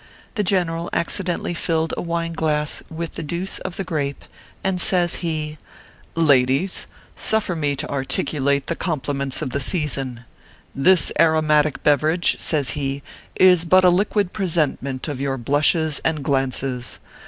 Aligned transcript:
The 0.33 0.43
general 0.43 0.89
accidentally 0.93 1.53
filled 1.53 1.93
a 1.95 2.01
wine 2.01 2.33
glass 2.33 2.81
with 2.89 3.13
the 3.13 3.21
deuce 3.21 3.59
of 3.59 3.75
the 3.75 3.83
grape, 3.83 4.25
and 4.63 4.81
says 4.81 5.17
he:" 5.17 5.59
Ladies, 6.31 6.87
suffer 7.15 7.55
me 7.55 7.75
to 7.75 7.87
articulate 7.87 8.65
the 8.65 8.75
com 8.75 8.99
pliments 8.99 9.43
of 9.43 9.51
the 9.51 9.59
season. 9.59 10.23
This 10.73 11.11
aromatic 11.19 11.83
beverage/ 11.83 12.37
says 12.39 12.71
he," 12.71 13.03
is. 13.35 13.63
but 13.63 13.83
a 13.83 13.91
liquid 13.91 14.33
presentment 14.33 15.07
of 15.07 15.21
your 15.21 15.37
blushes 15.37 16.01
and 16.03 16.23
glances. 16.23 16.97